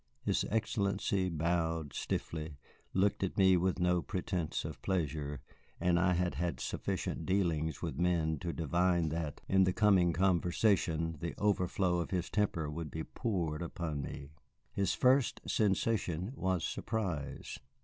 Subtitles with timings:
[0.23, 2.57] His Excellency bowed stiffly,
[2.91, 5.41] looked at me with no pretence of pleasure,
[5.79, 11.17] and I had had sufficient dealings with men to divine that, in the coming conversation,
[11.19, 14.31] the overflow of his temper would be poured upon me.
[14.73, 17.59] His first sensation was surprise.